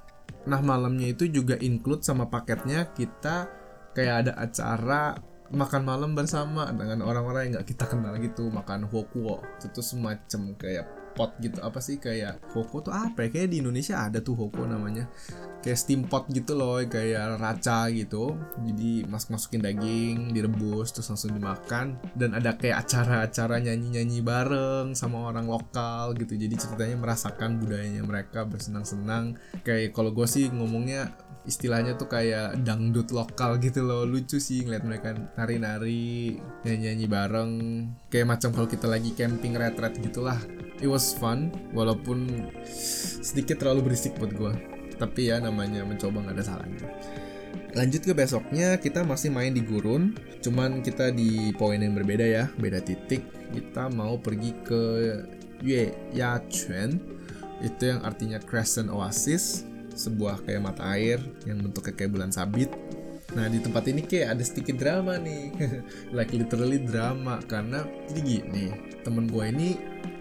[0.48, 3.52] nah malamnya itu juga include sama paketnya kita
[3.92, 5.20] kayak ada acara
[5.52, 10.56] makan malam bersama dengan orang-orang yang nggak kita kenal gitu makan hokuo itu tuh semacam
[10.56, 11.58] kayak pot gitu.
[11.65, 13.30] Apa sih kayak hoko tuh apa ya?
[13.34, 15.10] Kayak di Indonesia ada tuh hoko namanya.
[15.65, 18.38] Kayak steam pot gitu loh kayak raca gitu.
[18.62, 21.97] Jadi mas masukin daging direbus terus langsung dimakan.
[22.13, 26.38] Dan ada kayak acara-acara nyanyi-nyanyi bareng sama orang lokal gitu.
[26.38, 29.34] Jadi ceritanya merasakan budayanya mereka bersenang-senang.
[29.65, 31.17] Kayak kalau gue sih ngomongnya
[31.48, 34.04] istilahnya tuh kayak dangdut lokal gitu loh.
[34.04, 37.52] Lucu sih ngeliat mereka nari-nari nyanyi-nyanyi bareng.
[38.12, 40.38] Kayak macam kalau kita lagi camping retret gitulah.
[40.78, 42.52] It was fun walaupun
[43.24, 46.86] sedikit terlalu berisik buat gue tapi ya namanya mencoba nggak ada salahnya.
[47.78, 50.18] Lanjut ke besoknya kita masih main di gurun.
[50.42, 53.22] Cuman kita di poin yang berbeda ya beda titik.
[53.54, 54.82] Kita mau pergi ke
[55.62, 56.98] Yue Ya Chuan
[57.58, 59.66] itu yang artinya Crescent Oasis
[59.98, 61.18] sebuah kayak mata air
[61.50, 62.70] yang bentuknya kayak bulan sabit.
[63.34, 65.52] Nah di tempat ini kayak ada sedikit drama nih,
[66.16, 68.66] like literally drama karena jadi gini
[69.04, 69.70] temen gue ini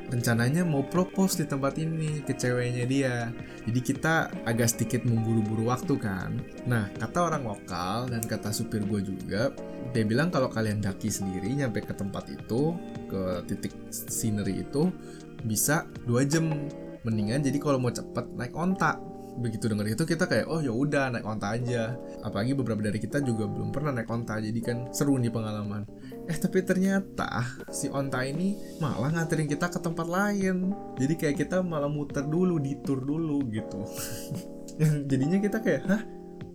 [0.06, 3.30] rencananya mau propose di tempat ini ke ceweknya dia.
[3.66, 6.38] Jadi kita agak sedikit memburu-buru waktu kan.
[6.66, 9.50] Nah kata orang lokal dan kata supir gue juga,
[9.90, 12.74] dia bilang kalau kalian daki sendiri nyampe ke tempat itu
[13.10, 14.90] ke titik scenery itu
[15.46, 16.50] bisa dua jam
[17.06, 18.98] mendingan jadi kalau mau cepet naik ontak
[19.36, 21.94] begitu denger itu kita kayak oh ya udah naik onta aja.
[22.24, 25.84] Apalagi beberapa dari kita juga belum pernah naik onta jadi kan seru nih pengalaman.
[26.26, 30.72] Eh tapi ternyata si onta ini malah nganterin kita ke tempat lain.
[30.96, 33.84] Jadi kayak kita malah muter dulu di tour dulu gitu.
[35.10, 36.02] Jadinya kita kayak hah?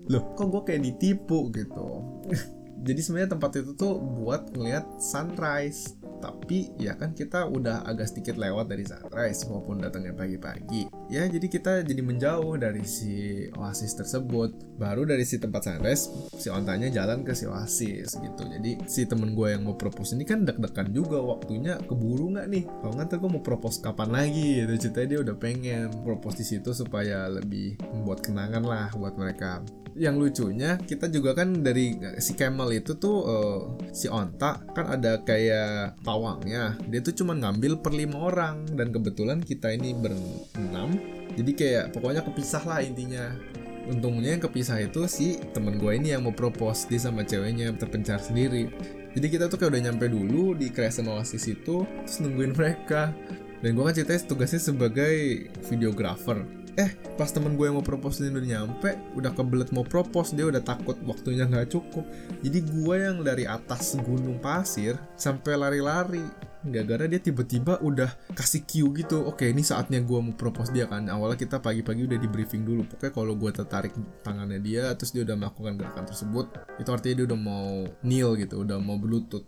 [0.09, 1.53] Loh kok gue kayak ditipu?
[1.53, 1.87] gitu.
[2.85, 8.37] Jadi sebenarnya tempat itu tuh buat ngeliat sunrise tapi ya kan kita udah agak sedikit
[8.37, 10.87] lewat dari sunrise walaupun datangnya pagi-pagi.
[11.09, 14.77] Ya jadi kita jadi menjauh dari si oasis tersebut.
[14.77, 18.43] Baru dari si tempat sunrise si ontanya jalan ke si oasis gitu.
[18.45, 22.63] Jadi si temen gue yang mau propose ini kan deg-degan juga waktunya keburu nggak nih?
[22.69, 24.87] Kalau nggak gue mau propose kapan lagi gitu.
[24.87, 30.15] Ceritanya dia udah pengen propose di situ supaya lebih membuat kenangan lah buat mereka yang
[30.15, 33.59] lucunya kita juga kan dari si camel itu tuh uh,
[33.91, 36.79] si onta kan ada kayak pawangnya.
[36.87, 38.63] Dia tuh cuma ngambil per lima orang.
[38.71, 40.95] Dan kebetulan kita ini berenam.
[41.35, 43.35] Jadi kayak pokoknya kepisah lah intinya.
[43.81, 48.21] Untungnya yang kepisah itu si temen gue ini yang mau propose dia sama ceweknya terpencar
[48.21, 48.69] sendiri.
[49.11, 53.11] Jadi kita tuh kayak udah nyampe dulu di Crescent Oasis itu terus nungguin mereka.
[53.61, 55.15] Dan gue kan ceritanya tugasnya sebagai
[55.69, 56.41] videographer
[56.79, 60.47] eh pas temen gue yang mau propose ini udah nyampe udah kebelet mau propose dia
[60.47, 62.07] udah takut waktunya nggak cukup.
[62.39, 66.23] Jadi gue yang dari atas gunung pasir sampai lari-lari.
[66.61, 71.09] Gara-gara dia tiba-tiba udah kasih cue gitu oke ini saatnya gue mau propose dia kan.
[71.09, 72.85] Awalnya kita pagi-pagi udah di briefing dulu.
[72.85, 76.45] Pokoknya kalau gue tertarik tangannya dia terus dia udah melakukan gerakan tersebut
[76.77, 77.69] itu artinya dia udah mau
[78.05, 79.45] kneel gitu udah mau berlutut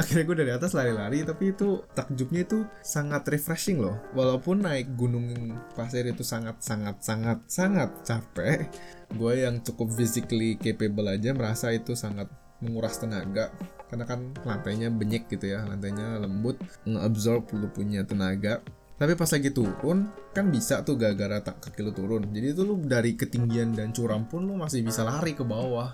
[0.00, 3.96] akhirnya gue dari atas lari-lari tapi itu takjubnya itu sangat refreshing loh.
[4.16, 8.68] Walaupun naik gunung pasir itu sangat sangat sangat sangat capek
[9.12, 12.28] gue yang cukup physically capable aja merasa itu sangat
[12.62, 13.52] menguras tenaga.
[13.92, 16.56] Karena kan lantainya benyek gitu ya lantainya lembut
[16.88, 18.64] ngeabsorb lu punya tenaga.
[18.96, 22.22] Tapi pas lagi turun kan bisa tuh gara-gara tak kaki lu turun.
[22.30, 25.90] Jadi itu lu dari ketinggian dan curam pun lu masih bisa lari ke bawah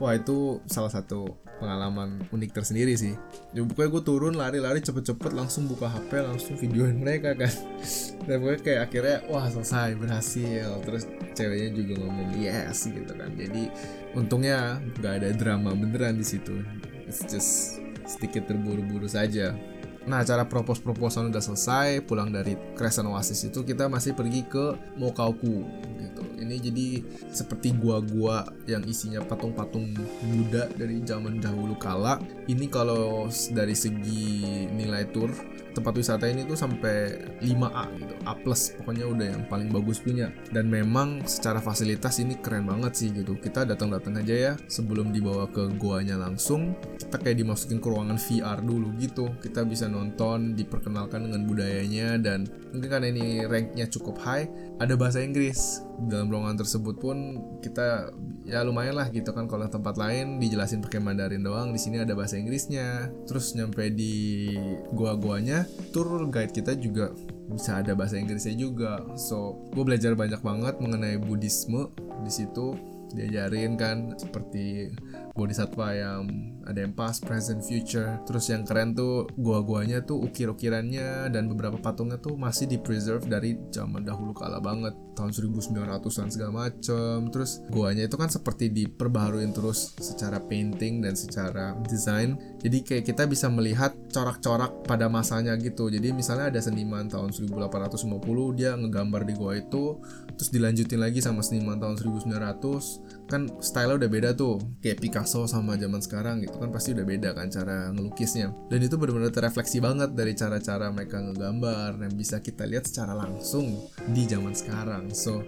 [0.00, 3.14] wah itu salah satu pengalaman unik tersendiri sih.
[3.54, 7.52] Ya pokoknya gue turun lari-lari cepet-cepet langsung buka HP langsung videoin mereka kan.
[8.26, 10.68] Dan pokoknya kayak akhirnya wah selesai berhasil.
[10.82, 11.04] Terus
[11.38, 13.30] ceweknya juga ngomong yes gitu kan.
[13.38, 13.70] Jadi
[14.18, 16.58] untungnya nggak ada drama beneran di situ.
[17.06, 19.54] It's just sedikit terburu-buru saja
[20.02, 25.62] Nah, cara propose-proposan udah selesai, pulang dari Crescent Oasis itu kita masih pergi ke Mokauku
[26.02, 26.22] gitu.
[26.42, 26.86] Ini jadi
[27.30, 29.94] seperti gua-gua yang isinya patung-patung
[30.26, 32.18] Buddha dari zaman dahulu kala.
[32.50, 35.30] Ini kalau dari segi nilai tour
[35.72, 38.14] tempat wisata ini tuh sampai 5A gitu.
[38.28, 40.30] A plus pokoknya udah yang paling bagus punya.
[40.52, 43.34] Dan memang secara fasilitas ini keren banget sih gitu.
[43.36, 48.58] Kita datang-datang aja ya sebelum dibawa ke goanya langsung kita kayak dimasukin ke ruangan VR
[48.60, 49.32] dulu gitu.
[49.40, 54.46] Kita bisa nonton diperkenalkan dengan budayanya dan mungkin karena ini ranknya cukup high
[54.78, 55.82] ada bahasa Inggris.
[56.02, 58.10] Dalam ruangan tersebut pun kita
[58.46, 59.46] ya lumayan lah gitu kan.
[59.46, 63.12] Kalau tempat lain dijelasin pakai Mandarin doang di sini ada bahasa Inggrisnya.
[63.28, 64.48] Terus nyampe di
[64.94, 67.12] gua-guanya tour guide kita juga
[67.52, 69.02] bisa ada bahasa Inggrisnya juga.
[69.14, 71.92] So gue belajar banyak banget mengenai Buddhisme
[72.24, 72.74] di situ.
[73.12, 74.88] Diajarin kan seperti
[75.32, 76.20] bodhisattva yang
[76.68, 78.20] ada yang past, present, future.
[78.28, 83.58] Terus yang keren tuh gua-guanya tuh ukir-ukirannya dan beberapa patungnya tuh masih di preserve dari
[83.72, 87.28] zaman dahulu kala banget, tahun 1900-an segala macem.
[87.32, 92.38] Terus guanya itu kan seperti diperbaharuin terus secara painting dan secara desain.
[92.62, 95.90] Jadi kayak kita bisa melihat corak-corak pada masanya gitu.
[95.90, 99.98] Jadi misalnya ada seniman tahun 1850 dia ngegambar di gua itu,
[100.36, 104.60] terus dilanjutin lagi sama seniman tahun 1900 kan style udah beda tuh.
[104.84, 108.52] Kayak Picasso sama zaman sekarang gitu kan pasti udah beda kan cara ngelukisnya.
[108.68, 113.88] Dan itu benar-benar terrefleksi banget dari cara-cara mereka ngegambar yang bisa kita lihat secara langsung
[114.12, 115.08] di zaman sekarang.
[115.16, 115.40] So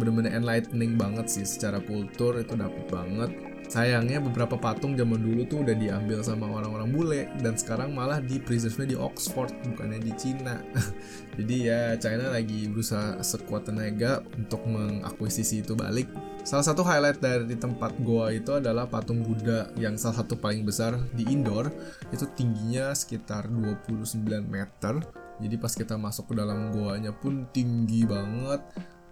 [0.00, 1.44] benar-benar enlightening banget sih.
[1.44, 3.30] Secara kultur itu dapet banget
[3.66, 8.38] Sayangnya beberapa patung zaman dulu tuh udah diambil sama orang-orang bule dan sekarang malah di
[8.38, 10.62] preserve di Oxford bukannya di Cina.
[11.38, 16.06] Jadi ya China lagi berusaha sekuat tenaga untuk mengakuisisi itu balik.
[16.46, 20.94] Salah satu highlight dari tempat goa itu adalah patung Buddha yang salah satu paling besar
[21.10, 21.66] di indoor.
[22.14, 25.02] Itu tingginya sekitar 29 meter.
[25.42, 28.62] Jadi pas kita masuk ke dalam goanya pun tinggi banget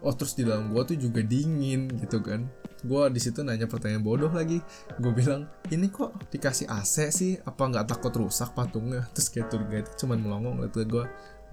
[0.04, 2.46] oh terus di dalam gua tuh juga dingin gitu kan.
[2.84, 4.60] Gua di situ nanya pertanyaan bodoh lagi.
[5.00, 7.32] Gue bilang ini kok dikasih AC sih?
[7.40, 9.08] Apa nggak takut rusak patungnya?
[9.16, 11.04] Terus kayak tour guide cuman melongong liat gue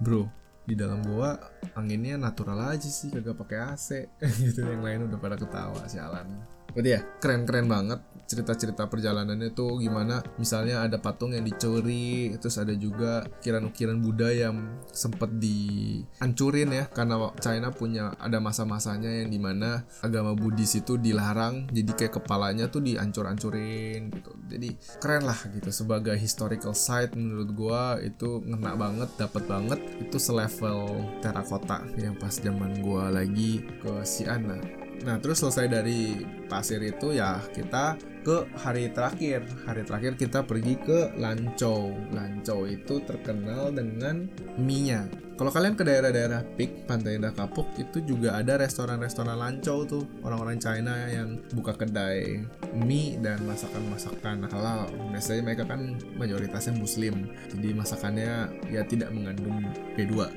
[0.02, 0.28] bro
[0.62, 1.34] di dalam gua
[1.74, 3.88] anginnya natural aja sih kagak pakai AC
[4.46, 6.26] gitu yang lain udah pada ketawa sialan
[6.72, 7.00] berarti ya?
[7.20, 8.00] Keren-keren banget
[8.32, 14.80] cerita-cerita perjalanannya tuh gimana misalnya ada patung yang dicuri terus ada juga ukiran-ukiran Buddha yang
[14.88, 21.68] sempet dihancurin ya karena China punya ada masa-masanya yang di mana agama Buddhis itu dilarang
[21.68, 24.32] jadi kayak kepalanya tuh dihancur-hancurin gitu.
[24.48, 30.16] Jadi keren lah gitu sebagai historical site menurut gua itu ngena banget dapat banget itu
[30.16, 37.14] selevel terakota yang pas zaman gua lagi ke Siana Nah terus selesai dari pasir itu
[37.14, 39.42] ya kita ke hari terakhir.
[39.66, 41.90] Hari terakhir kita pergi ke Lancou.
[42.14, 45.10] Lancou itu terkenal dengan mie-nya.
[45.32, 50.06] Kalau kalian ke daerah-daerah Peak, Pantai Indah Kapuk itu juga ada restoran-restoran Lancou tuh.
[50.22, 52.46] Orang-orang China yang buka kedai
[52.78, 54.86] mie dan masakan-masakan halal.
[55.10, 57.26] Biasanya mereka kan mayoritasnya muslim.
[57.50, 59.66] Jadi masakannya ya tidak mengandung
[59.98, 60.30] B2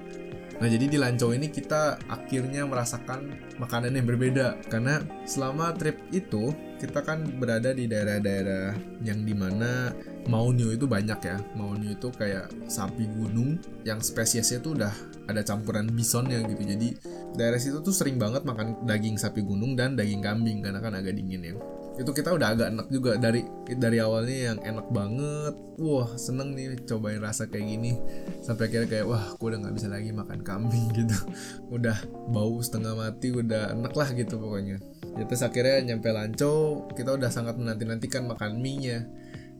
[0.55, 4.59] Nah jadi di Lancau ini kita akhirnya merasakan makanan yang berbeda.
[4.71, 9.91] Karena selama trip itu kita kan berada di daerah-daerah yang di mana
[10.25, 11.37] Maunyu itu banyak ya.
[11.53, 14.93] Maunyu itu kayak sapi gunung yang spesiesnya tuh udah
[15.27, 16.63] ada campuran bisonnya gitu.
[16.65, 16.87] Jadi
[17.35, 21.13] daerah situ tuh sering banget makan daging sapi gunung dan daging kambing karena kan agak
[21.19, 21.55] dingin ya
[21.95, 25.55] itu kita udah agak enak juga dari dari awalnya yang enak banget.
[25.79, 27.95] Wah seneng nih cobain rasa kayak gini.
[28.43, 31.15] Sampai akhirnya kayak wah gue udah nggak bisa lagi makan kambing gitu.
[31.71, 31.95] Udah
[32.31, 34.77] bau setengah mati udah enak lah gitu pokoknya.
[35.15, 38.99] Ya terus akhirnya nyampe Lanco kita udah sangat menanti nantikan makan mie nya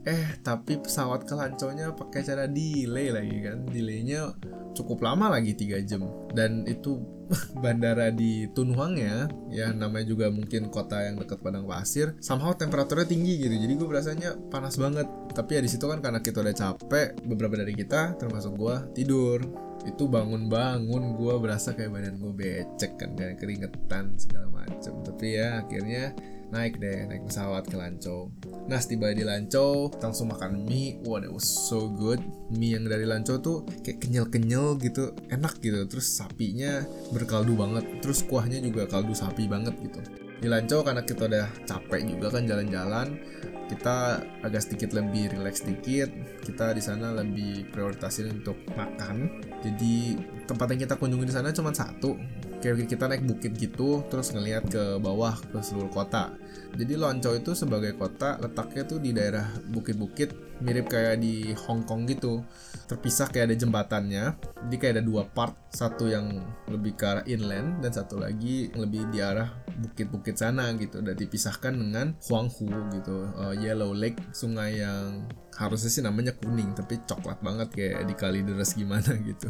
[0.06, 3.66] eh tapi pesawat ke Lanconya pakai cara delay lagi kan.
[3.66, 4.38] Delaynya
[4.78, 6.06] cukup lama lagi tiga jam.
[6.30, 7.02] Dan itu
[7.64, 13.10] bandara di Tunhuang ya ya namanya juga mungkin kota yang dekat padang pasir somehow temperaturnya
[13.10, 13.56] tinggi gitu.
[13.58, 15.10] Jadi gue berasanya panas banget.
[15.34, 19.42] Tapi ya di situ kan karena kita udah capek beberapa dari kita termasuk gue tidur.
[19.90, 25.62] Itu bangun-bangun gue berasa kayak badan gue becek kan kayak keringetan segala macam tapi ya
[25.62, 26.14] akhirnya
[26.56, 28.32] naik deh naik pesawat ke Lancau.
[28.72, 31.04] Nah setiba di Lancau langsung makan mie.
[31.04, 32.24] Wah that was so good.
[32.56, 35.84] Mie yang dari Lancau tuh kayak kenyal-kenyal gitu enak gitu.
[35.84, 37.84] Terus sapinya berkaldu banget.
[38.00, 40.00] Terus kuahnya juga kaldu sapi banget gitu.
[40.40, 43.20] Di Lancau karena kita udah capek juga kan jalan-jalan
[43.66, 46.06] kita agak sedikit lebih relax sedikit
[46.46, 49.42] kita di sana lebih prioritasin untuk makan.
[49.66, 52.14] Jadi tempat yang kita kunjungi di sana cuma satu
[52.60, 56.34] kayak kita naik bukit gitu terus ngelihat ke bawah ke seluruh kota.
[56.76, 62.04] Jadi Loncau itu sebagai kota letaknya tuh di daerah bukit-bukit mirip kayak di Hong Kong
[62.08, 62.44] gitu.
[62.86, 64.24] Terpisah kayak ada jembatannya
[64.68, 65.56] jadi kayak ada dua part.
[65.76, 66.40] Satu yang
[66.72, 71.04] lebih ke arah inland dan satu lagi lebih di arah bukit-bukit sana gitu.
[71.04, 77.00] Dan dipisahkan dengan Huanghu gitu uh, Yellow Lake sungai yang harusnya sih namanya kuning tapi
[77.08, 79.48] coklat banget kayak di kali deres gimana gitu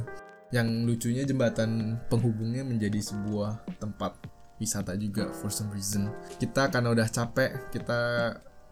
[0.54, 4.14] yang lucunya jembatan penghubungnya menjadi sebuah tempat
[4.62, 6.12] wisata juga for some reason.
[6.38, 8.00] Kita karena udah capek kita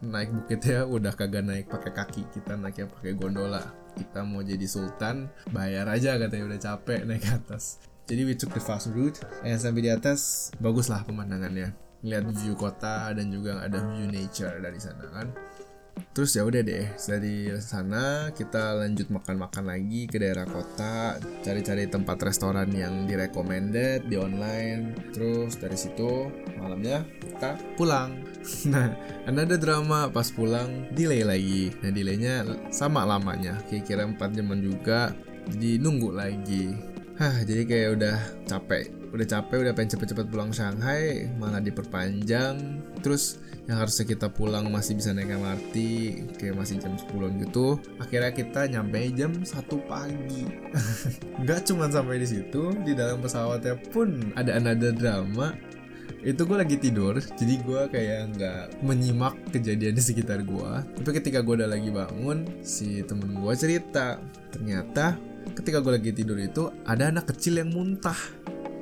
[0.04, 3.62] naik bukitnya udah kagak naik pakai kaki kita naiknya pakai gondola.
[3.94, 7.82] Kita mau jadi sultan bayar aja katanya udah capek naik ke atas.
[8.04, 11.72] Jadi we took the fast route yang sampai di atas bagus lah pemandangannya.
[12.04, 15.32] Lihat view kota dan juga ada view nature dari sana kan
[16.14, 22.22] Terus ya udah deh dari sana kita lanjut makan-makan lagi ke daerah kota, cari-cari tempat
[22.22, 24.94] restoran yang direcommended di online.
[25.10, 28.14] Terus dari situ malamnya kita pulang.
[28.68, 28.92] Nah,
[29.24, 31.72] ada drama pas pulang delay lagi.
[31.80, 35.16] Nah, delaynya sama lamanya, kira-kira 4 jaman juga.
[35.48, 36.76] Jadi nunggu lagi.
[37.16, 42.82] Hah, jadi kayak udah capek udah capek udah pengen cepet-cepet pulang Shanghai malah diperpanjang.
[42.98, 43.38] Terus
[43.70, 45.74] yang harusnya kita pulang masih bisa naik MRT
[46.34, 47.78] kayak masih jam 10 gitu.
[48.02, 49.54] Akhirnya kita nyampe jam 1
[49.86, 50.50] pagi.
[51.46, 55.54] Nggak cuma sampai di situ di dalam pesawatnya pun ada another drama.
[56.24, 61.44] Itu gue lagi tidur jadi gue kayak nggak menyimak kejadian di sekitar gue tapi ketika
[61.44, 64.16] gue udah lagi bangun si temen gue cerita
[64.48, 65.20] ternyata
[65.52, 68.16] ketika gue lagi tidur itu ada anak kecil yang muntah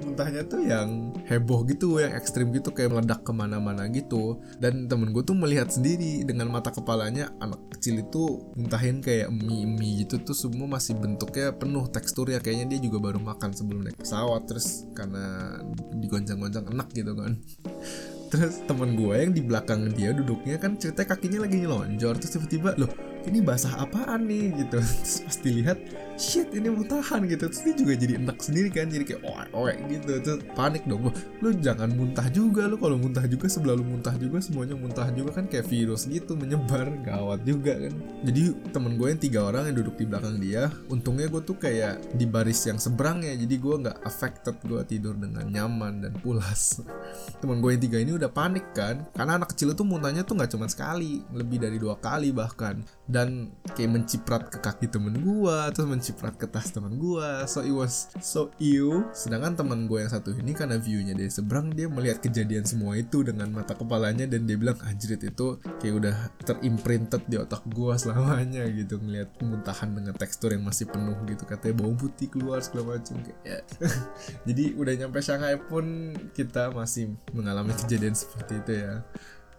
[0.03, 4.43] muntahnya tuh yang heboh gitu yang ekstrim gitu kayak meledak ke mana-mana gitu.
[4.59, 9.65] Dan temen gue tuh melihat sendiri dengan mata kepalanya anak kecil itu muntahin kayak mie
[9.65, 12.43] mie gitu tuh semua masih bentuknya penuh tekstur ya.
[12.43, 15.57] Kayaknya dia juga baru makan sebelum naik pesawat terus karena
[15.97, 17.39] digoncang-goncang enak gitu kan.
[18.33, 22.73] Terus temen gue yang di belakang dia duduknya kan ceritanya kakinya lagi nyelonjor terus tiba-tiba
[22.81, 22.89] loh
[23.29, 24.51] ini basah apaan nih?
[24.67, 24.79] gitu.
[25.05, 25.79] Terus pas dilihat
[26.17, 27.49] shit ini muntahan gitu.
[27.49, 30.13] Terus dia juga jadi enak sendiri kan jadi kayak oek oek gitu.
[30.23, 31.13] Terus panik dong.
[31.41, 35.37] Lu jangan muntah juga lu kalau muntah juga sebelah lu muntah juga semuanya muntah juga
[35.41, 37.95] kan kayak virus gitu menyebar gawat juga kan.
[38.23, 42.15] Jadi temen gue yang tiga orang yang duduk di belakang dia untungnya gue tuh kayak
[42.17, 46.81] di baris yang seberang ya jadi gue nggak affected gue tidur dengan nyaman dan pulas.
[47.43, 50.51] Temen gue yang tiga ini udah panik kan karena anak kecil itu muntahnya tuh nggak
[50.55, 52.85] cuma sekali lebih dari dua kali bahkan.
[53.07, 57.71] Dan kayak menciprat ke kaki temen gue terus menciprat ke tas temen gue so it
[57.71, 62.19] was so ew sedangkan temen gue yang satu ini karena viewnya dari seberang dia melihat
[62.19, 67.39] kejadian semua itu dengan mata kepalanya dan dia bilang anjrit itu kayak udah terimprinted di
[67.39, 68.99] otak gue selamanya gitu.
[68.99, 71.47] Ngelihat muntahan dengan tekstur yang masih penuh gitu.
[71.47, 73.59] Katanya bau putih keluar segala macam kayak ya.
[74.49, 79.05] jadi udah nyampe Shanghai pun kita masih mengalami kejadian seperti itu ya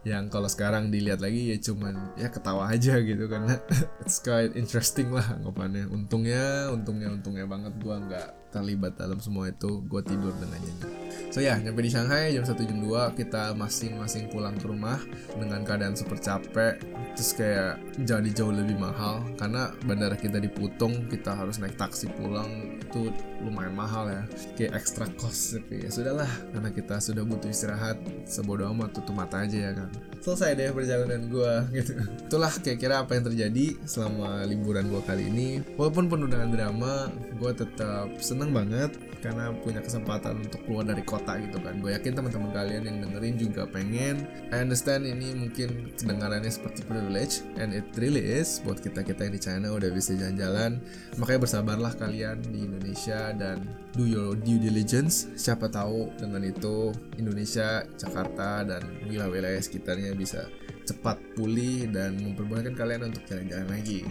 [0.04, 3.56] yang kalau sekarang dilihat lagi ya cuman ya ketawa aja gitu karena
[4.04, 7.74] it's quite interesting lah anggapannya untungnya untungnya untungnya banget.
[7.80, 10.86] Gua nggak terlibat dalam semua itu gue tidur nyenyak
[11.34, 15.01] so ya nyampe di Shanghai jam 1 jam 2 kita masing-masing pulang ke rumah
[15.34, 16.78] dengan keadaan super capek
[17.14, 19.22] terus kayak jadi jauh lebih mahal.
[19.38, 24.24] Karena bandara kita di Putong kita harus naik taksi pulang itu lumayan mahal ya.
[24.58, 25.89] Kayak extra cost tapi ya.
[25.93, 29.89] Sudahlah karena kita sudah butuh istirahat sebodoh amat tutup mata aja ya kan.
[30.24, 31.91] Selesai deh perjalanan gue gitu.
[32.30, 35.62] Itulah kira-kira apa yang terjadi selama liburan gue kali ini.
[35.78, 38.10] Walaupun penuh dengan drama gue tetap
[38.44, 38.91] seneng banget
[39.24, 41.80] karena punya kesempatan untuk keluar dari kota gitu kan.
[41.80, 44.28] Gue yakin teman-teman kalian yang dengerin juga pengen.
[44.52, 49.34] I understand ini mungkin kedengarannya seperti privilege and it really is buat kita kita yang
[49.39, 50.84] di China udah bisa jalan-jalan.
[51.16, 53.64] Makanya bersabarlah kalian di Indonesia dan
[53.96, 55.32] do your due diligence.
[55.39, 60.52] Siapa tahu dengan itu Indonesia Jakarta dan wilayah-wilayah sekitarnya bisa
[60.84, 64.04] cepat pulih dan memperbolehkan kalian untuk jalan-jalan lagi.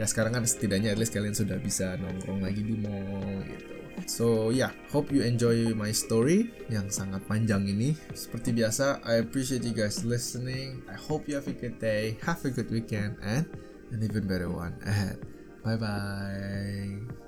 [0.00, 3.73] Ya sekarang kan setidaknya at least kalian sudah bisa nongkrong lagi di mall gitu
[4.06, 7.96] So yeah, hope you enjoy my story yang sangat panjang ini.
[8.12, 10.84] Seperti biasa, I appreciate you guys listening.
[10.90, 13.48] I hope you have a good day, have a good weekend, and
[13.94, 15.18] an even better one ahead.
[15.64, 17.23] Bye bye.